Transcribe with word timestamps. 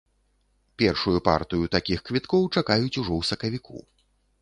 Першую 0.81 1.13
партыю 1.27 1.69
такіх 1.77 1.99
квіткоў 2.09 2.51
чакаюць 2.55 2.99
ужо 3.01 3.13
ў 3.25 3.33
сакавіку. 3.33 3.89